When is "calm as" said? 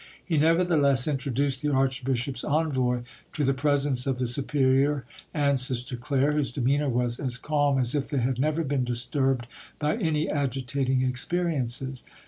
7.37-7.93